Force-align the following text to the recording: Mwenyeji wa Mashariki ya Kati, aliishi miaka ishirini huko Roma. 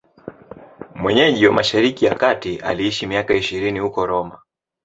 Mwenyeji 0.95 1.47
wa 1.47 1.53
Mashariki 1.53 2.05
ya 2.05 2.15
Kati, 2.15 2.57
aliishi 2.57 3.07
miaka 3.07 3.33
ishirini 3.35 3.79
huko 3.79 4.05
Roma. 4.05 4.39